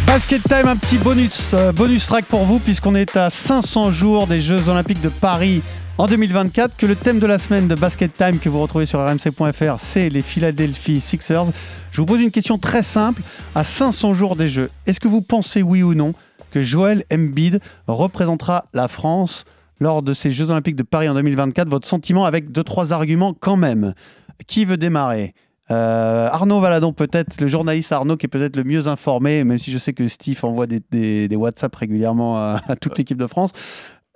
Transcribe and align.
Basket 0.00 0.42
Time, 0.42 0.68
un 0.68 0.76
petit 0.76 0.96
bonus, 0.96 1.52
euh, 1.52 1.70
bonus 1.70 2.06
track 2.06 2.24
pour 2.24 2.44
vous, 2.44 2.58
puisqu'on 2.58 2.94
est 2.94 3.14
à 3.14 3.28
500 3.28 3.90
jours 3.90 4.26
des 4.26 4.40
Jeux 4.40 4.66
Olympiques 4.66 5.02
de 5.02 5.10
Paris 5.10 5.60
en 5.98 6.06
2024, 6.06 6.78
que 6.78 6.86
le 6.86 6.96
thème 6.96 7.18
de 7.18 7.26
la 7.26 7.38
semaine 7.38 7.68
de 7.68 7.74
Basket 7.74 8.10
Time 8.16 8.38
que 8.38 8.48
vous 8.48 8.62
retrouvez 8.62 8.86
sur 8.86 9.00
rmc.fr, 9.00 9.78
c'est 9.78 10.08
les 10.08 10.22
Philadelphia 10.22 10.98
Sixers. 10.98 11.44
Je 11.90 12.00
vous 12.00 12.06
pose 12.06 12.22
une 12.22 12.30
question 12.30 12.56
très 12.56 12.82
simple. 12.82 13.20
À 13.54 13.64
500 13.64 14.14
jours 14.14 14.34
des 14.34 14.48
Jeux, 14.48 14.70
est-ce 14.86 14.98
que 14.98 15.08
vous 15.08 15.20
pensez, 15.20 15.62
oui 15.62 15.82
ou 15.82 15.92
non, 15.94 16.14
que 16.52 16.62
Joel 16.62 17.04
Embiid 17.12 17.60
représentera 17.86 18.64
la 18.72 18.88
France 18.88 19.44
lors 19.78 20.02
de 20.02 20.14
ces 20.14 20.32
Jeux 20.32 20.50
Olympiques 20.50 20.76
de 20.76 20.84
Paris 20.84 21.10
en 21.10 21.14
2024 21.14 21.68
Votre 21.68 21.86
sentiment 21.86 22.24
avec 22.24 22.50
deux, 22.50 22.64
trois 22.64 22.94
arguments 22.94 23.34
quand 23.38 23.56
même. 23.56 23.92
Qui 24.46 24.64
veut 24.64 24.78
démarrer? 24.78 25.34
Euh, 25.70 26.28
Arnaud 26.30 26.60
Valadon, 26.60 26.92
peut-être, 26.92 27.40
le 27.40 27.46
journaliste 27.48 27.92
Arnaud 27.92 28.16
qui 28.16 28.26
est 28.26 28.28
peut-être 28.28 28.56
le 28.56 28.64
mieux 28.64 28.88
informé, 28.88 29.44
même 29.44 29.58
si 29.58 29.70
je 29.70 29.78
sais 29.78 29.92
que 29.92 30.08
Steve 30.08 30.38
envoie 30.44 30.66
des, 30.66 30.80
des, 30.90 31.28
des 31.28 31.36
WhatsApp 31.36 31.74
régulièrement 31.74 32.36
à, 32.36 32.60
à 32.66 32.76
toute 32.76 32.98
l'équipe 32.98 33.18
de 33.18 33.26
France. 33.26 33.52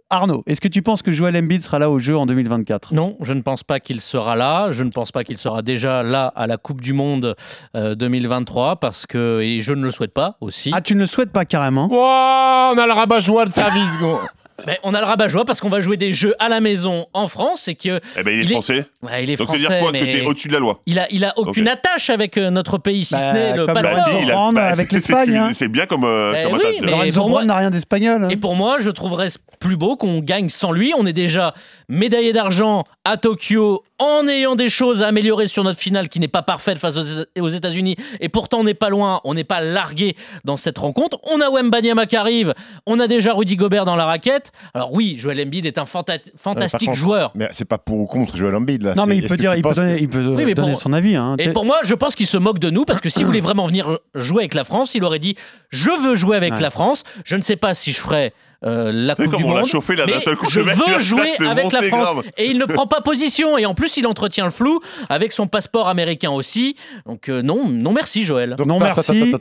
Arnaud, 0.08 0.44
est-ce 0.46 0.60
que 0.60 0.68
tu 0.68 0.82
penses 0.82 1.02
que 1.02 1.10
Joel 1.10 1.36
Embiid 1.36 1.64
sera 1.64 1.80
là 1.80 1.90
au 1.90 1.98
jeu 1.98 2.16
en 2.16 2.26
2024 2.26 2.94
Non, 2.94 3.16
je 3.22 3.32
ne 3.32 3.40
pense 3.40 3.64
pas 3.64 3.80
qu'il 3.80 4.00
sera 4.00 4.36
là. 4.36 4.70
Je 4.70 4.84
ne 4.84 4.90
pense 4.90 5.10
pas 5.10 5.24
qu'il 5.24 5.36
sera 5.36 5.62
déjà 5.62 6.04
là 6.04 6.28
à 6.36 6.46
la 6.46 6.58
Coupe 6.58 6.80
du 6.80 6.92
Monde 6.92 7.34
euh, 7.74 7.96
2023 7.96 8.76
parce 8.76 9.04
que 9.06 9.40
et 9.40 9.60
je 9.62 9.72
ne 9.72 9.82
le 9.82 9.90
souhaite 9.90 10.14
pas 10.14 10.36
aussi. 10.40 10.70
Ah, 10.72 10.80
tu 10.80 10.94
ne 10.94 11.00
le 11.00 11.06
souhaites 11.08 11.32
pas 11.32 11.44
carrément? 11.44 11.88
Wow, 11.88 12.76
on 12.76 12.78
a 12.78 12.86
le 12.86 12.92
rabat-joie 12.92 13.46
de 13.46 13.52
service, 13.52 13.98
gros. 13.98 14.20
Mais 14.66 14.78
on 14.84 14.94
a 14.94 15.00
le 15.00 15.06
rabat-joie 15.06 15.44
parce 15.44 15.60
qu'on 15.60 15.68
va 15.68 15.80
jouer 15.80 15.96
des 15.96 16.12
jeux 16.12 16.34
à 16.38 16.48
la 16.48 16.60
maison 16.60 17.06
en 17.12 17.28
France 17.28 17.68
et 17.68 17.74
que 17.74 18.00
Eh 18.18 18.22
ben, 18.22 18.30
il 18.32 18.40
est 18.40 18.44
Il 18.44 18.50
est- 18.50 18.52
français. 18.54 18.86
ouais, 19.02 19.22
il 19.24 19.30
est 19.30 19.36
Donc, 19.36 19.48
ça 19.48 19.52
veut 19.54 19.58
français 19.58 19.78
dire 19.78 19.78
quoi 19.80 19.92
Que 19.92 20.04
t'es 20.04 20.24
au-dessus 20.26 20.48
de 20.48 20.52
la 20.54 20.58
loi 20.60 20.80
il 20.86 20.98
a 20.98 21.06
il 21.10 21.24
a 21.24 21.34
aucune 21.36 21.68
attache 21.68 22.08
avec 22.10 22.38
euh, 22.38 22.50
notre 22.50 22.78
pays 22.78 23.04
si 23.04 23.14
Bah, 23.14 23.20
ce 23.20 23.32
n'est 23.34 23.56
le 23.56 23.66
passeport. 23.66 23.82
Bah, 23.92 24.02
si, 24.24 24.30
a- 24.30 24.34
Rendre 24.36 24.60
avec 24.60 24.88
c'est- 24.88 24.96
l'Espagne, 24.96 25.28
c'est- 25.30 25.36
hein. 25.36 25.50
C'est 25.52 25.68
bien 25.68 25.86
comme, 25.86 26.04
euh, 26.04 26.32
Eh 26.36 26.44
comme 26.44 26.54
oui, 26.54 26.60
attache. 26.64 26.80
mais- 26.80 27.12
pour 27.12 27.28
moi- 27.28 27.44
n'a 27.44 27.56
rien 27.56 27.70
d'espagnol. 27.70 28.24
hein. 28.24 28.28
Et 28.30 28.36
pour 28.36 28.54
moi, 28.54 28.78
je 28.80 28.90
trouverais 28.90 29.28
plus 29.60 29.76
beau 29.76 29.96
qu'on 29.96 30.20
gagne 30.20 30.48
sans 30.48 30.72
lui. 30.72 30.92
On 30.96 31.06
est 31.06 31.12
déjà 31.12 31.54
médaillé 31.88 32.32
d'argent 32.32 32.84
à 33.04 33.16
Tokyo 33.16 33.82
en 33.98 34.26
ayant 34.28 34.54
des 34.56 34.68
choses 34.68 35.02
à 35.02 35.06
améliorer 35.08 35.46
sur 35.46 35.64
notre 35.64 35.80
finale 35.80 36.08
qui 36.08 36.20
n'est 36.20 36.28
pas 36.28 36.42
parfaite 36.42 36.78
face 36.78 36.96
aux 36.96 37.40
aux 37.42 37.48
États-Unis. 37.48 37.96
Et 38.20 38.28
pourtant, 38.28 38.58
on 38.60 38.64
n'est 38.64 38.74
pas 38.74 38.90
loin, 38.90 39.20
on 39.24 39.34
n'est 39.34 39.44
pas 39.44 39.60
largué 39.60 40.16
dans 40.44 40.56
cette 40.56 40.76
rencontre. 40.78 41.18
On 41.32 41.40
a 41.40 41.48
Wembanyama 41.50 42.06
qui 42.06 42.16
arrive, 42.16 42.54
on 42.86 43.00
a 43.00 43.06
déjà 43.06 43.32
Rudy 43.32 43.56
Gobert 43.56 43.84
dans 43.84 43.96
la 43.96 44.04
raquette. 44.06 44.45
Alors 44.74 44.92
oui, 44.92 45.16
Joel 45.18 45.40
Embiid 45.40 45.66
est 45.66 45.78
un 45.78 45.84
fanta- 45.84 46.18
fantastique 46.36 46.88
contre, 46.88 46.98
joueur. 46.98 47.32
Mais 47.34 47.48
c'est 47.52 47.64
pas 47.64 47.78
pour 47.78 47.98
ou 48.00 48.06
contre 48.06 48.36
Joel 48.36 48.54
Embiid, 48.54 48.82
là. 48.82 48.94
Non, 48.94 49.06
mais 49.06 49.16
il 49.16 49.26
peut 49.26 49.36
dire, 49.36 49.54
il 49.54 49.62
peut 49.62 49.72
donner, 49.74 49.96
que- 49.96 50.00
il 50.00 50.08
peut 50.08 50.24
Oui, 50.26 50.44
mais 50.44 50.54
donner 50.54 50.72
pour- 50.72 50.80
son 50.80 50.92
avis. 50.92 51.16
hein. 51.16 51.36
Et 51.38 51.50
pour 51.50 51.64
moi, 51.64 51.78
je 51.82 51.94
pense 51.94 52.14
qu'il 52.14 52.26
se 52.26 52.38
moque 52.38 52.58
de 52.58 52.70
nous 52.70 52.84
parce 52.84 53.00
que 53.00 53.08
s'il 53.08 53.26
voulait 53.26 53.40
vraiment 53.40 53.66
venir 53.66 53.98
jouer 54.14 54.42
avec 54.42 54.54
la 54.54 54.64
France, 54.64 54.94
il 54.94 55.04
aurait 55.04 55.18
dit 55.18 55.36
Je 55.70 55.90
veux 55.90 56.14
jouer 56.16 56.36
avec 56.36 56.54
Ouais. 56.54 56.60
la 56.60 56.70
France. 56.70 57.02
Je 57.24 57.36
ne 57.36 57.42
sais 57.42 57.56
pas 57.56 57.74
si 57.74 57.92
je 57.92 58.00
ferai 58.00 58.32
euh, 58.64 58.90
la 58.90 59.14
Coupe 59.14 59.26
du 59.26 59.30
comme 59.32 59.44
on 59.44 59.52
l'a 59.52 59.60
Monde. 59.60 59.68
chauffé 59.68 59.94
là 59.96 60.04
mais 60.06 60.34
coup. 60.34 60.48
je 60.48 60.60
veux 60.60 60.98
jouer 60.98 61.34
avec 61.46 61.70
la 61.72 61.82
France 61.82 62.02
grave. 62.04 62.24
et 62.38 62.46
il 62.46 62.56
ne 62.58 62.64
prend 62.64 62.86
pas 62.86 63.02
position 63.02 63.58
et 63.58 63.66
en 63.66 63.74
plus 63.74 63.98
il 63.98 64.06
entretient 64.06 64.44
le 64.46 64.50
flou 64.50 64.80
avec 65.10 65.32
son 65.32 65.46
passeport 65.46 65.88
américain 65.88 66.30
aussi. 66.30 66.74
Donc 67.04 67.28
euh, 67.28 67.42
non, 67.42 67.68
non 67.68 67.92
merci 67.92 68.24
Joël. 68.24 68.56
Donc, 68.56 68.66
Non, 68.66 68.80
merci. 68.80 69.34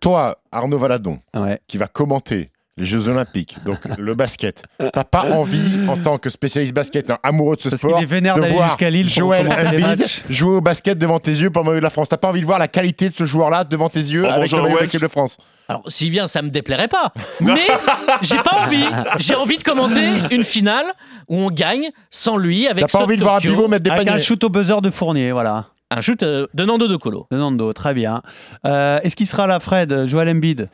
Toi, 0.00 0.38
Arnaud 0.52 0.78
Valadon, 0.78 1.18
Ouais. 1.34 1.58
qui 1.66 1.76
va 1.76 1.88
commenter 1.88 2.50
les 2.78 2.86
Jeux 2.86 3.08
Olympiques, 3.08 3.58
donc 3.66 3.80
le 3.98 4.14
basket, 4.14 4.62
t'as 4.78 5.04
pas 5.04 5.30
envie, 5.32 5.86
en 5.88 5.96
tant 5.98 6.16
que 6.16 6.30
spécialiste 6.30 6.72
basket, 6.72 7.10
un 7.10 7.18
amoureux 7.22 7.56
de 7.56 7.60
ce 7.62 7.68
Parce 7.68 7.80
sport, 7.82 7.94
qu'il 7.96 8.02
est 8.02 8.06
vénère 8.06 8.36
de 8.36 8.46
voir 8.46 8.68
jusqu'à 8.68 8.88
Lille 8.88 9.10
Joël 9.10 9.46
Embiid 9.52 10.06
jouer 10.30 10.56
au 10.56 10.60
basket 10.62 10.98
devant 10.98 11.18
tes 11.18 11.32
yeux 11.32 11.50
pour 11.50 11.64
le 11.64 11.76
de 11.76 11.82
la 11.82 11.90
France. 11.90 12.08
T'as 12.08 12.16
pas 12.16 12.28
envie 12.28 12.40
de 12.40 12.46
voir 12.46 12.58
la 12.58 12.68
qualité 12.68 13.10
de 13.10 13.14
ce 13.14 13.26
joueur-là 13.26 13.64
devant 13.64 13.90
tes 13.90 14.00
yeux 14.00 14.24
En 14.24 14.30
avec 14.30 14.50
mangeant 14.50 14.56
le 14.58 14.62
le 14.62 14.68
maillot 14.68 14.76
de 14.76 14.80
Welsh. 14.80 14.92
l'équipe 14.92 15.02
de 15.02 15.08
France. 15.08 15.36
Alors 15.68 15.82
s'il 15.86 16.10
vient, 16.10 16.26
ça 16.26 16.40
me 16.40 16.48
déplairait 16.48 16.88
pas. 16.88 17.12
Mais 17.40 17.60
j'ai 18.22 18.36
pas 18.36 18.64
envie. 18.64 18.84
J'ai 19.18 19.34
envie 19.34 19.58
de 19.58 19.62
commenter 19.62 20.06
une 20.30 20.44
finale 20.44 20.86
où 21.28 21.36
on 21.36 21.50
gagne 21.50 21.90
sans 22.10 22.36
lui 22.38 22.68
avec 22.68 22.86
T'as 22.86 22.98
pas 22.98 23.04
envie 23.04 23.16
de 23.18 23.22
voir 23.22 23.36
un 23.36 23.38
pivot 23.40 23.68
mettre 23.68 23.84
des 23.84 23.90
Avec 23.90 24.08
un 24.08 24.18
shoot 24.18 24.42
au 24.44 24.48
buzzer 24.48 24.80
de 24.80 24.88
Fournier, 24.90 25.32
voilà. 25.32 25.66
un 25.90 26.00
shoot 26.00 26.22
euh, 26.22 26.46
de 26.54 26.64
Nando 26.64 26.88
De 26.88 26.96
Colo. 26.96 27.26
De 27.30 27.36
Nando, 27.36 27.72
très 27.74 27.92
bien. 27.92 28.22
Euh, 28.66 28.98
Est-ce 29.02 29.14
qu'il 29.14 29.26
sera 29.26 29.46
là, 29.46 29.60
Fred 29.60 30.06
Joel 30.06 30.28
Embiid? 30.30 30.68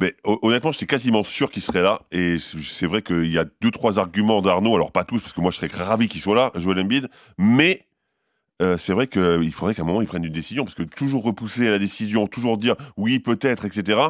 Mais 0.00 0.14
hon- 0.24 0.38
honnêtement, 0.42 0.72
j'étais 0.72 0.86
quasiment 0.86 1.24
sûr 1.24 1.50
qu'il 1.50 1.62
serait 1.62 1.82
là. 1.82 2.02
Et 2.12 2.36
c'est 2.38 2.86
vrai 2.86 3.02
qu'il 3.02 3.26
y 3.30 3.38
a 3.38 3.44
deux, 3.60 3.70
trois 3.70 3.98
arguments 3.98 4.42
d'Arnaud. 4.42 4.74
Alors, 4.74 4.92
pas 4.92 5.04
tous, 5.04 5.20
parce 5.20 5.32
que 5.32 5.40
moi, 5.40 5.50
je 5.50 5.56
serais 5.56 5.68
ravi 5.84 6.08
qu'il 6.08 6.20
soit 6.20 6.36
là, 6.36 6.52
Joel 6.54 6.80
Embiid. 6.80 7.08
Mais 7.36 7.86
euh, 8.62 8.76
c'est 8.76 8.92
vrai 8.92 9.06
qu'il 9.06 9.52
faudrait 9.52 9.74
qu'à 9.74 9.82
un 9.82 9.84
moment, 9.84 10.02
il 10.02 10.08
prenne 10.08 10.24
une 10.24 10.32
décision. 10.32 10.64
Parce 10.64 10.74
que 10.74 10.82
toujours 10.82 11.24
repousser 11.24 11.68
la 11.70 11.78
décision, 11.78 12.26
toujours 12.26 12.58
dire 12.58 12.76
oui, 12.96 13.18
peut-être, 13.18 13.64
etc., 13.64 14.00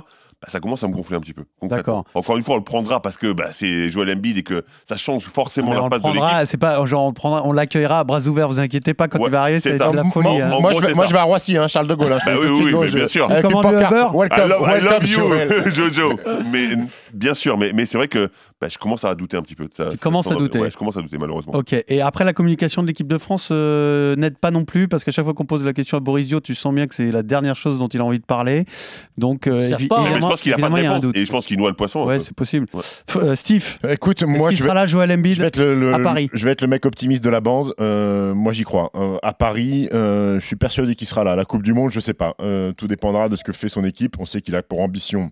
bah, 0.41 0.49
ça 0.49 0.61
commence 0.61 0.85
à 0.85 0.89
me 0.89 0.93
gonfler 0.93 1.17
un 1.17 1.21
petit 1.21 1.33
peu. 1.33 1.45
D'accord. 1.63 2.05
Encore 2.15 2.37
une 2.37 2.45
fois, 2.45 2.55
on 2.55 2.59
le 2.59 2.65
prendra 2.65 3.03
parce 3.03 3.17
que 3.17 3.33
bah, 3.33 3.49
c'est 3.51 3.89
Joel 3.89 4.11
Embiid 4.17 4.39
et 4.39 4.43
que 4.45 4.65
ça 4.89 4.97
change 4.97 5.25
forcément 5.25 5.73
la 5.75 5.89
passe 5.89 6.01
de 6.01 6.07
l'équipe. 6.07 6.21
prendra, 6.21 6.47
c'est 6.47 6.57
pas, 6.57 6.85
genre 6.87 7.05
on 7.07 7.09
le 7.09 7.15
prendra, 7.15 7.45
on 7.45 7.53
l'accueillera 7.53 8.01
à 8.01 8.05
bras 8.05 8.21
ouverts. 8.21 8.49
Vous 8.49 8.61
inquiétez 8.61 8.95
pas 8.95 9.09
quand 9.09 9.19
Ouais, 9.19 9.27
il 9.27 9.33
va 9.33 9.41
arriver, 9.43 9.59
c'est 9.59 9.79
de 9.79 9.97
la 9.97 10.05
folie. 10.05 10.29
Moi, 10.29 10.45
hein. 10.45 10.61
Moi, 10.61 10.73
je 10.75 10.79
vais, 10.79 10.87
c'est 10.89 10.95
moi, 10.95 11.05
ça. 11.05 11.09
je 11.09 11.13
vais 11.15 11.19
à 11.19 11.25
Roissy, 11.25 11.57
hein, 11.57 11.67
Charles 11.67 11.89
de 11.89 11.95
Gaulle. 11.95 12.13
hein, 12.13 12.19
Bah 12.25 12.33
oui, 12.41 12.93
bien 12.93 13.07
sûr. 13.09 13.29
Avec 13.31 13.43
Comment 13.43 13.63
le 13.63 13.81
I 13.81 13.83
Welcome, 13.83 14.49
love, 14.49 14.61
I 14.63 14.81
welcome, 14.81 14.89
love 14.91 15.07
you. 15.09 15.71
Jojo. 15.75 16.21
Mais 16.53 16.69
bien 17.13 17.35
sûr, 17.35 17.59
mais, 17.59 17.73
mais 17.73 17.85
c'est 17.85 17.99
vrai 17.99 18.07
que 18.09 18.31
bah, 18.61 18.69
je 18.69 18.79
commence 18.79 19.05
à 19.05 19.15
douter 19.15 19.37
un 19.37 19.43
petit 19.43 19.55
peu. 19.55 19.65
de 19.65 19.75
ça. 19.75 19.91
Tu 19.91 19.99
commences 19.99 20.27
à 20.27 20.35
douter. 20.35 20.59
Ouais, 20.61 20.71
je 20.71 20.77
commence 20.77 20.97
à 20.97 21.03
douter 21.03 21.19
malheureusement. 21.19 21.55
Ok, 21.55 21.73
et 21.87 22.01
après 22.01 22.25
la 22.25 22.33
communication 22.33 22.83
de 22.83 22.87
l'équipe 22.89 23.07
de 23.07 23.19
France 23.19 23.49
euh, 23.53 24.17
n'aide 24.17 24.37
pas 24.39 24.51
non 24.51 24.65
plus, 24.65 24.89
parce 24.89 25.05
qu'à 25.05 25.13
chaque 25.13 25.25
fois 25.25 25.35
qu'on 25.35 25.47
pose 25.47 25.65
la 25.65 25.73
question 25.73 25.97
à 25.97 26.01
Borisio, 26.01 26.41
tu 26.41 26.55
sens 26.55 26.75
bien 26.75 26.87
que 26.87 26.95
c'est 26.95 27.11
la 27.13 27.23
dernière 27.23 27.57
chose 27.57 27.79
dont 27.79 27.89
il 27.89 28.01
a 28.01 28.05
envie 28.05 28.19
de 28.19 28.25
parler. 28.25 28.67
Donc, 29.17 29.47
euh, 29.47 29.65
Ils 29.65 29.75
je 30.29 30.33
pense 30.33 30.43
qu'il 30.43 30.53
a 30.53 30.57
pas 30.59 30.69
de 30.69 30.75
réponse 30.75 31.01
doute. 31.01 31.17
et 31.17 31.25
je 31.25 31.31
pense 31.31 31.47
qu'il 31.47 31.59
noie 31.59 31.71
le 31.71 31.77
poisson. 31.77 32.05
Ouais, 32.07 32.21
c'est 32.21 32.35
possible. 32.35 32.67
Ouais. 32.75 32.81
Euh, 33.17 33.35
Steve, 33.35 33.79
Écoute, 33.89 34.23
moi, 34.23 34.51
je 34.51 34.57
vais, 34.57 34.63
sera 34.65 34.75
là, 34.75 34.87
Joel 34.87 35.11
Embiid 35.13 35.35
je 35.37 35.41
vais 35.43 35.49
être 35.49 35.59
le, 35.59 35.75
le- 35.79 35.95
à 35.95 35.99
Paris 35.99 36.31
je 36.33 36.45
vais 36.45 36.51
être 36.53 36.63
le 36.63 36.69
mec 36.69 36.85
optimiste 36.87 37.25
de 37.25 37.31
la 37.31 37.41
bande. 37.41 37.75
Euh, 37.81 38.35
moi, 38.35 38.53
j'y 38.53 38.65
crois. 38.65 38.91
Euh, 38.95 39.17
à 39.23 39.33
Paris, 39.33 39.89
euh, 39.93 40.39
je 40.41 40.47
suis 40.47 40.57
persuadé 40.57 40.95
qu'il 40.95 41.07
sera 41.07 41.25
là. 41.25 41.37
La 41.37 41.45
Coupe 41.45 41.63
du 41.63 41.73
Monde, 41.73 41.91
je 41.91 42.01
sais 42.01 42.15
pas. 42.15 42.35
Euh, 42.41 42.73
tout 42.73 42.87
dépendra 42.89 43.29
de 43.29 43.37
ce 43.37 43.45
que 43.45 43.53
fait 43.53 43.69
son 43.69 43.85
équipe. 43.85 44.17
On 44.19 44.27
sait 44.27 44.41
qu'il 44.41 44.55
a 44.57 44.63
pour 44.63 44.81
ambition 44.81 45.31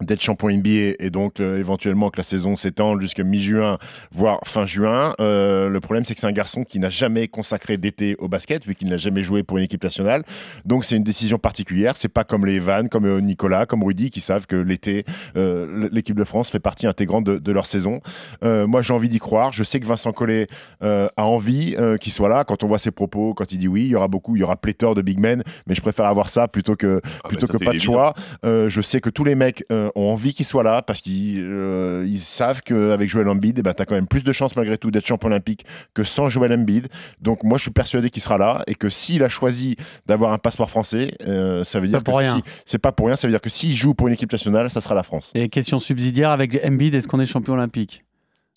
d'être 0.00 0.20
champion 0.20 0.50
NBA 0.50 0.96
et 0.98 1.10
donc 1.10 1.38
euh, 1.40 1.58
éventuellement 1.58 2.10
que 2.10 2.16
la 2.18 2.24
saison 2.24 2.56
s'étende 2.56 3.00
jusqu'à 3.00 3.22
mi-juin, 3.22 3.78
voire 4.10 4.40
fin 4.44 4.66
juin. 4.66 5.14
Euh, 5.20 5.68
le 5.68 5.80
problème, 5.80 6.04
c'est 6.04 6.14
que 6.14 6.20
c'est 6.20 6.26
un 6.26 6.32
garçon 6.32 6.64
qui 6.64 6.78
n'a 6.78 6.90
jamais 6.90 7.28
consacré 7.28 7.76
d'été 7.76 8.16
au 8.18 8.28
basket, 8.28 8.66
vu 8.66 8.74
qu'il 8.74 8.88
n'a 8.88 8.96
jamais 8.96 9.22
joué 9.22 9.42
pour 9.42 9.58
une 9.58 9.64
équipe 9.64 9.84
nationale. 9.84 10.24
Donc 10.64 10.84
c'est 10.84 10.96
une 10.96 11.04
décision 11.04 11.38
particulière. 11.38 11.96
C'est 11.96 12.08
pas 12.08 12.24
comme 12.24 12.44
les 12.44 12.54
Evan, 12.54 12.88
comme 12.88 13.04
euh, 13.06 13.20
Nicolas, 13.20 13.66
comme 13.66 13.84
Rudy, 13.84 14.10
qui 14.10 14.20
savent 14.20 14.46
que 14.46 14.56
l'été, 14.56 15.04
euh, 15.36 15.88
l'équipe 15.92 16.16
de 16.16 16.24
France 16.24 16.50
fait 16.50 16.58
partie 16.60 16.86
intégrante 16.86 17.24
de, 17.24 17.38
de 17.38 17.52
leur 17.52 17.66
saison. 17.66 18.00
Moi, 18.42 18.82
j'ai 18.82 18.92
envie 18.92 19.08
d'y 19.08 19.18
croire. 19.18 19.52
Je 19.52 19.62
sais 19.62 19.80
que 19.80 19.86
Vincent 19.86 20.12
Collet 20.12 20.48
a 20.80 21.08
envie 21.16 21.76
qu'il 22.00 22.12
soit 22.12 22.28
là. 22.28 22.44
Quand 22.44 22.62
on 22.62 22.66
voit 22.68 22.78
ses 22.78 22.90
propos, 22.90 23.34
quand 23.34 23.52
il 23.52 23.58
dit 23.58 23.68
oui, 23.68 23.82
il 23.82 23.88
y 23.88 23.94
aura 23.94 24.08
beaucoup, 24.08 24.36
il 24.36 24.40
y 24.40 24.42
aura 24.42 24.56
pléthore 24.56 24.94
de 24.94 25.02
big 25.02 25.18
men, 25.18 25.42
mais 25.66 25.74
je 25.74 25.80
préfère 25.80 26.06
avoir 26.06 26.28
ça 26.28 26.48
plutôt 26.48 26.76
que 26.76 27.00
Ah, 27.22 27.28
plutôt 27.28 27.46
que 27.46 27.56
pas 27.58 27.70
de 27.72 27.76
évident. 27.76 27.92
choix. 27.92 28.14
Je 28.44 28.80
sais 28.80 29.00
que 29.00 29.10
tous 29.10 29.24
les 29.24 29.34
mecs 29.34 29.64
euh, 29.84 29.90
ont 29.94 30.10
envie 30.10 30.34
qu'il 30.34 30.44
soit 30.46 30.62
là 30.62 30.82
parce 30.82 31.00
qu'ils 31.00 31.40
euh, 31.42 32.04
ils 32.08 32.20
savent 32.20 32.60
qu'avec 32.62 33.08
Joel 33.08 33.28
Embiid, 33.28 33.58
eh 33.58 33.62
ben, 33.62 33.74
tu 33.74 33.82
as 33.82 33.86
quand 33.86 33.94
même 33.94 34.06
plus 34.08 34.24
de 34.24 34.32
chances 34.32 34.56
malgré 34.56 34.78
tout 34.78 34.90
d'être 34.90 35.06
champion 35.06 35.28
olympique 35.28 35.64
que 35.94 36.04
sans 36.04 36.28
Joel 36.28 36.52
Embiid. 36.52 36.88
Donc 37.20 37.42
moi, 37.44 37.58
je 37.58 37.62
suis 37.62 37.70
persuadé 37.70 38.10
qu'il 38.10 38.22
sera 38.22 38.38
là 38.38 38.62
et 38.66 38.74
que 38.74 38.88
s'il 38.88 39.22
a 39.22 39.28
choisi 39.28 39.76
d'avoir 40.06 40.32
un 40.32 40.38
passeport 40.38 40.70
français, 40.70 41.16
euh, 41.26 41.64
ça 41.64 41.80
veut 41.80 41.88
dire 41.88 42.02
Pas 42.02 42.12
que 42.12 42.16
si- 42.36 42.42
c'est 42.66 42.78
pas 42.78 42.92
pour 42.92 43.06
rien. 43.06 43.16
Ça 43.16 43.26
veut 43.26 43.32
dire 43.32 43.40
que 43.40 43.50
s'il 43.50 43.74
joue 43.74 43.94
pour 43.94 44.08
une 44.08 44.14
équipe 44.14 44.32
nationale, 44.32 44.70
ça 44.70 44.80
sera 44.80 44.94
la 44.94 45.02
France. 45.02 45.30
Et 45.34 45.48
question 45.48 45.78
subsidiaire 45.78 46.30
avec 46.30 46.58
Embiid, 46.64 46.94
est-ce 46.94 47.08
qu'on 47.08 47.20
est 47.20 47.26
champion 47.26 47.54
olympique? 47.54 48.04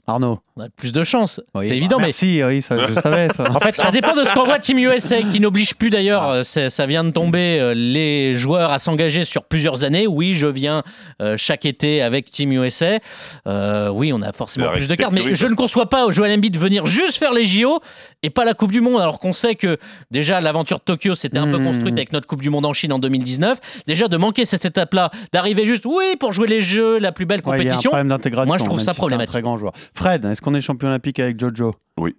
Arnaud 0.08 0.40
On 0.56 0.62
a 0.62 0.70
plus 0.70 0.94
de 0.94 1.04
chance. 1.04 1.42
Oui, 1.54 1.68
c'est 1.68 1.76
évident, 1.78 1.98
bah, 1.98 2.04
mais 2.04 2.08
Merci, 2.08 2.42
oui, 2.44 2.62
ça, 2.62 2.78
je 2.88 2.94
savais 3.02 3.28
ça. 3.34 3.44
En 3.56 3.60
fait, 3.60 3.76
ça 3.76 3.92
dépend 3.92 4.16
de 4.16 4.24
ce 4.24 4.34
qu'envoie 4.34 4.58
Team 4.60 4.78
USA, 4.80 5.22
qui 5.22 5.40
n'oblige 5.42 5.76
plus 5.76 5.90
d'ailleurs, 5.90 6.30
euh, 6.30 6.44
c'est- 6.44 6.70
ça 6.70 6.86
vient 6.86 7.04
de 7.04 7.12
tomber, 7.12 7.60
euh, 7.60 7.74
les 7.76 8.36
joueurs 8.36 8.72
à 8.72 8.80
s'engager 8.80 9.26
sur 9.26 9.44
plusieurs 9.44 9.84
années. 9.84 10.08
Oui, 10.08 10.34
je 10.34 10.48
viens 10.48 10.84
euh, 11.22 11.36
chaque 11.38 11.66
été 11.66 12.02
avec 12.02 12.32
Team 12.32 12.54
USA. 12.54 13.00
Euh, 13.48 13.90
oui, 13.90 14.14
on 14.14 14.22
a 14.22 14.32
forcément 14.32 14.72
plus 14.72 14.88
de 14.88 14.96
cartes, 14.96 15.12
mais 15.14 15.36
je 15.36 15.46
ne 15.48 15.56
conçois 15.56 15.90
pas 15.90 16.06
au 16.06 16.12
Joel 16.12 16.32
Embiid 16.32 16.58
venir 16.58 16.86
juste 16.86 17.18
faire 17.18 17.34
les 17.34 17.44
JO 17.46 17.82
et 18.24 18.30
pas 18.30 18.46
la 18.46 18.54
Coupe 18.54 18.72
du 18.72 18.80
Monde, 18.82 19.02
alors 19.02 19.20
qu'on 19.20 19.34
sait 19.34 19.56
que 19.56 19.78
déjà 20.10 20.40
l'aventure 20.42 20.78
de 20.80 20.84
Tokyo 20.84 21.16
s'était 21.16 21.38
un 21.38 21.48
peu 21.48 21.58
Mmh. 21.60 21.64
construite 21.66 21.94
avec 21.98 22.14
notre 22.14 22.28
Coupe 22.28 22.42
du 22.42 22.50
Monde 22.50 22.66
en 22.66 22.74
Chine 22.74 22.94
en 22.94 23.00
2019. 23.00 23.60
Déjà 23.88 24.08
de 24.08 24.16
manquer 24.18 24.46
cette 24.46 24.64
étape-là, 24.66 25.12
d'arriver 25.34 25.66
juste, 25.66 25.86
oui, 25.86 26.16
pour 26.20 26.32
jouer 26.34 26.48
les 26.48 26.62
Jeux, 26.62 26.98
la 27.00 27.12
plus 27.12 27.26
belle 27.26 27.42
Ouais, 27.44 27.44
il 27.44 27.50
y 27.50 27.52
a 27.52 27.56
un 27.56 27.58
compétition. 27.66 27.90
problème 27.92 28.08
d'intégration. 28.10 28.48
Moi, 28.48 28.58
je 28.58 28.64
trouve 28.64 28.80
ça 28.80 28.94
si 28.94 28.98
problématique. 29.00 29.30
Un 29.30 29.32
très 29.34 29.42
grand 29.42 29.58
joueur. 29.58 29.74
Fred, 29.98 30.26
est-ce 30.26 30.42
qu'on 30.44 30.54
est 30.54 30.62
champion 30.62 30.90
olympique 30.90 31.20
avec 31.20 31.40
Jojo? 31.40 31.74
Oui, 31.98 32.16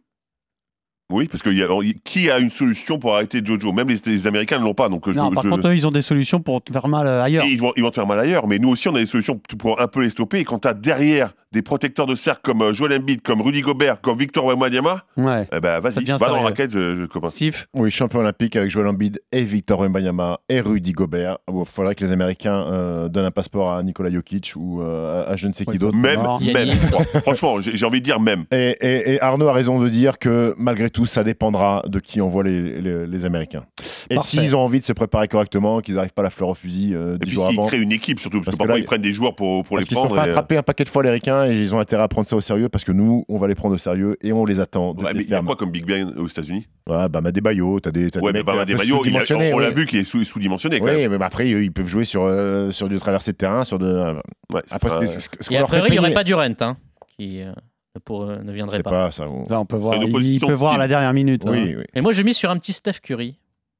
parce 1.08 1.42
que 1.42 1.48
y 1.50 1.62
a- 1.62 1.68
qui 2.04 2.30
a 2.30 2.38
une 2.38 2.50
solution 2.50 2.98
pour 2.98 3.14
arrêter 3.14 3.40
Jojo? 3.42 3.72
Même 3.72 3.88
les, 3.88 3.96
les 4.04 4.26
Américains 4.26 4.58
ne 4.58 4.64
l'ont 4.64 4.74
pas. 4.74 4.88
Donc, 4.90 5.08
euh, 5.08 5.12
je- 5.12 5.18
Non, 5.18 5.30
par 5.30 5.42
je- 5.42 5.48
contre, 5.48 5.68
eux, 5.68 5.74
ils 5.74 5.86
ont 5.86 5.90
des 5.90 6.02
solutions 6.02 6.40
pour 6.40 6.62
te 6.62 6.70
faire 6.72 6.86
mal 6.86 7.06
euh, 7.06 7.22
ailleurs. 7.22 7.44
Et 7.44 7.48
ils 7.48 7.60
vont, 7.60 7.72
ils 7.76 7.82
vont 7.82 7.88
te 7.90 7.94
faire 7.94 8.06
mal 8.06 8.20
ailleurs, 8.20 8.46
mais 8.46 8.58
nous 8.58 8.68
aussi 8.68 8.88
on 8.88 8.94
a 8.94 8.98
des 8.98 9.06
solutions 9.06 9.40
pour 9.58 9.80
un 9.80 9.86
peu 9.88 10.02
les 10.02 10.10
stopper. 10.10 10.40
Et 10.40 10.44
quand 10.44 10.58
tu 10.60 10.68
as 10.68 10.74
derrière 10.74 11.32
des 11.50 11.62
protecteurs 11.62 12.04
de 12.04 12.14
cercle 12.14 12.42
comme 12.42 12.60
euh, 12.60 12.72
Joel 12.74 12.92
Embiid, 13.00 13.22
comme 13.22 13.40
Rudy 13.40 13.62
Gobert, 13.62 14.02
comme 14.02 14.18
Victor 14.18 14.44
Wembanyama, 14.44 15.04
Ouais. 15.16 15.48
eh 15.50 15.60
ben 15.60 15.80
vas-y, 15.80 16.04
va 16.04 16.18
dans 16.18 16.36
la 16.36 16.42
raquette, 16.42 16.72
je, 16.72 17.00
je 17.00 17.06
copain. 17.06 17.30
Steve, 17.30 17.64
Oui, 17.72 17.90
champion 17.90 18.20
olympique 18.20 18.54
avec 18.54 18.70
Joel 18.70 18.86
Embiid 18.88 19.22
et 19.32 19.44
Victor 19.44 19.80
Wembanyama 19.80 20.40
et 20.50 20.60
Rudy 20.60 20.92
Gobert. 20.92 21.38
Il 21.50 21.54
faudrait 21.64 21.94
que 21.94 22.04
les 22.04 22.12
Américains 22.12 22.66
euh, 22.70 23.08
donnent 23.08 23.24
un 23.24 23.30
passeport 23.30 23.72
à 23.72 23.82
Nikola 23.82 24.10
Jokic 24.10 24.52
ou 24.56 24.82
euh, 24.82 25.24
à, 25.26 25.36
je 25.36 25.48
ne 25.48 25.54
sais 25.54 25.64
qui 25.64 25.70
Ouais, 25.70 25.78
d'autre. 25.78 25.96
Même, 25.96 26.20
même. 26.52 26.68
Franchement, 27.22 27.60
j'ai 27.62 27.74
j'ai 27.78 27.86
envie 27.86 28.00
de 28.00 28.04
dire 28.04 28.20
même. 28.20 28.44
Et, 28.52 28.76
et- 28.82 29.14
et 29.14 29.20
Arnaud 29.22 29.48
a 29.48 29.54
raison 29.54 29.80
de 29.80 29.88
dire 29.88 30.18
que 30.18 30.54
malgré 30.58 30.90
tout, 30.90 30.97
ça 31.06 31.24
dépendra 31.24 31.82
de 31.86 31.98
qui 32.00 32.20
envoie 32.20 32.42
les, 32.42 32.80
les- 32.80 33.06
les 33.06 33.24
Américains. 33.24 33.64
Et 34.10 34.18
s'ils 34.20 34.54
ont 34.56 34.60
envie 34.60 34.80
de 34.80 34.84
se 34.84 34.92
préparer 34.92 35.28
correctement, 35.28 35.80
qu'ils 35.80 35.94
n'arrivent 35.96 36.12
pas 36.14 36.22
la 36.22 36.30
fleur 36.30 36.48
au 36.50 36.54
fusil 36.54 36.94
euh, 36.94 37.16
Et 37.24 37.30
jours 37.30 37.48
s'ils 37.48 37.58
avant. 37.58 37.66
créent 37.68 37.80
une 37.80 37.92
équipe 37.92 38.20
surtout, 38.20 38.38
parce, 38.38 38.46
Parce 38.46 38.56
que 38.56 38.62
que 38.62 38.66
parfois 38.66 38.74
là, 38.78 38.80
ils 38.82 38.86
prennent 38.86 39.02
des 39.02 39.12
joueurs 39.12 39.34
pour, 39.34 39.64
pour 39.64 39.78
les 39.78 39.84
qu'ils 39.84 39.96
se 39.96 40.02
sont 40.02 40.08
prendre. 40.08 40.22
et, 40.24 40.28
euh, 40.28 40.32
attraper 40.32 40.56
un 40.56 40.62
paquet 40.62 40.84
de 40.84 40.88
fois 40.88 41.02
les 41.02 41.10
Ricains 41.10 41.46
et 41.46 41.52
ils 41.60 41.74
ont 41.74 41.80
intérêt 41.80 42.02
à 42.02 42.08
prendre 42.08 42.26
ça 42.26 42.36
au 42.36 42.40
sérieux 42.40 42.68
parce 42.68 42.84
que 42.84 42.92
nous, 42.92 43.24
on 43.28 43.38
va 43.38 43.46
les 43.48 43.54
prendre 43.54 43.74
au 43.74 43.78
sérieux 43.78 44.16
et 44.22 44.32
on 44.32 44.44
les 44.44 44.60
attend. 44.60 44.94
de 44.94 45.02
ouais, 45.02 45.12
mais 45.14 45.22
il 45.22 45.30
y 45.30 45.34
a 45.34 45.42
quoi 45.42 45.56
comme 45.56 45.70
Big 45.70 45.84
Ben 45.86 46.12
aux 46.16 46.26
États-Unis? 46.28 46.66
Ouais, 46.88 47.08
bah, 47.08 47.20
des 47.30 47.40
Bayo, 47.40 47.80
t'as 47.80 47.90
des, 47.90 48.10
t'as 48.10 48.20
Ouais, 48.20 48.32
des 48.32 48.42
mais 48.42 48.44
mecs 48.44 48.80
a- 48.80 48.84
sous-dimensionnés, 48.98 49.52
on 49.54 49.58
l'a 49.58 49.70
vu 49.70 49.86
qu'il 49.86 49.98
est 49.98 50.04
sous- 50.04 50.24
sous-dimensionné 50.24 50.78
quand 50.80 50.86
Oui, 50.86 51.06
mais 51.08 51.22
après, 51.24 51.48
ils 51.50 51.72
peuvent 51.72 51.86
jouer 51.88 52.04
sur, 52.04 52.22
euh, 52.24 52.70
sur 52.70 52.88
du 52.88 52.98
traversé 52.98 53.32
de 53.32 53.36
terrain, 53.36 53.64
sur 53.64 53.78
de. 53.78 54.14
Ouais, 54.54 54.62
c'est 54.66 54.74
Après, 54.74 55.06
ce 55.06 55.20
ce 55.20 55.52
Et 55.52 55.56
a 55.58 55.64
priori, 55.64 55.88
il 55.90 55.92
n'y 55.92 55.98
aurait 55.98 56.12
pas 56.14 56.24
Durant 56.24 56.42
hein, 56.60 56.76
qui 57.16 57.42
euh, 57.42 57.52
pour- 58.04 58.22
euh, 58.22 58.38
ne 58.38 58.48
Je 58.48 58.52
viendrait 58.52 58.78
sais 58.78 58.82
pas. 58.82 58.90
pas, 58.90 59.10
ça. 59.10 59.26
on- 59.28 59.46
ça, 59.46 59.58
on 59.60 59.64
peut 59.66 59.76
voir. 59.76 59.96
Il 60.02 60.40
peut 60.40 60.52
voir 60.52 60.74
à 60.74 60.78
la 60.78 60.88
dernière 60.88 61.12
minute. 61.12 61.44
hein. 61.46 61.50
Oui, 61.52 61.74
oui. 61.78 61.84
Et 61.94 62.00
moi, 62.00 62.12
je 62.12 62.22
mise 62.22 62.36
sur 62.36 62.50
un 62.50 62.58
petit 62.58 62.72
Steph 62.72 63.00
Curry. 63.02 63.36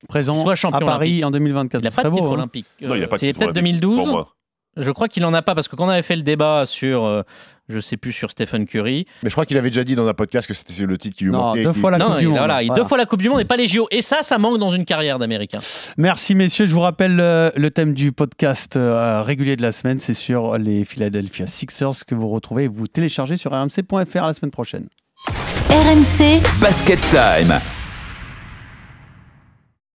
Présent 0.09 0.43
Soit 0.44 0.55
champion 0.55 0.79
à 0.79 0.85
Paris 0.85 1.09
olympique. 1.23 1.25
en 1.25 1.31
2024. 1.32 1.81
Il 1.82 1.85
n'a 1.85 1.91
Ce 1.91 1.97
pas 1.97 2.05
de 2.05 2.11
titre 2.11 2.23
beau, 2.23 2.31
hein. 2.31 2.35
olympique. 2.35 2.67
Non, 2.81 2.94
il 2.94 3.03
a 3.03 3.09
pas 3.09 3.17
de 3.17 3.20
C'est 3.20 3.26
titre 3.29 3.38
peut-être 3.41 3.56
olympique, 3.56 3.81
2012. 3.81 3.97
pour 4.05 4.09
moi. 4.09 4.26
Je 4.76 4.91
crois 4.93 5.09
qu'il 5.09 5.25
en 5.25 5.35
a 5.35 5.43
pas 5.43 5.55
parce 5.56 5.67
que 5.67 5.75
quand 5.75 5.87
on 5.87 5.88
avait 5.88 6.03
fait 6.03 6.15
le 6.15 6.23
débat 6.23 6.67
sur, 6.67 7.05
euh, 7.05 7.23
je 7.69 7.81
sais 7.81 7.97
plus, 7.97 8.12
sur 8.12 8.31
Stephen 8.31 8.67
Curry, 8.67 9.06
Mais 9.23 9.31
je 9.31 9.35
crois 9.35 9.44
qu'il 9.47 9.56
avait 9.59 9.70
déjà 9.70 9.85
dit 9.85 9.94
dans 9.94 10.06
un 10.06 10.15
podcast 10.15 10.47
que 10.49 10.55
c'était 10.55 10.85
le 10.87 10.97
titre 10.99 11.17
qui 11.17 11.25
lui 11.25 11.32
Non, 11.32 11.38
manquait. 11.38 11.65
deux 11.65 11.73
qui- 11.73 11.81
fois 11.81 11.91
la 11.91 11.99
non, 11.99 12.06
Coupe 12.06 12.17
du 12.19 12.23
il, 12.25 12.29
Monde. 12.29 12.38
voilà, 12.38 12.62
il- 12.62 12.67
Voilà. 12.69 12.82
deux 12.82 12.88
fois 12.88 12.99
la 12.99 13.06
Coupe 13.06 13.23
du 13.23 13.29
Monde 13.29 13.41
et 13.41 13.44
pas 13.44 13.56
les 13.56 13.67
JO. 13.67 13.87
Et 13.91 14.00
ça, 14.03 14.19
ça 14.23 14.38
manque 14.38 14.59
dans 14.59 14.70
une 14.70 14.85
carrière 14.85 15.19
d'Américain. 15.19 15.59
Merci 15.97 16.35
messieurs, 16.35 16.67
je 16.67 16.73
vous 16.75 16.81
rappelle 16.81 17.19
euh, 17.20 17.50
le 17.56 17.70
thème 17.70 17.93
du 17.94 18.12
podcast 18.12 18.76
euh, 18.76 19.23
régulier 19.23 19.56
de 19.56 19.62
la 19.62 19.73
semaine, 19.73 19.99
c'est 19.99 20.15
sur 20.15 20.59
les 20.59 20.85
Philadelphia 20.85 21.47
Sixers 21.47 22.05
que 22.06 22.15
vous 22.15 22.29
retrouvez 22.29 22.65
et 22.65 22.69
vous 22.69 22.87
téléchargez 22.87 23.37
sur 23.37 23.53
rmc.fr 23.53 24.26
la 24.26 24.32
semaine 24.35 24.50
prochaine. 24.50 24.88
RMC, 25.71 26.41
Basket 26.61 27.00
Time. 27.11 27.61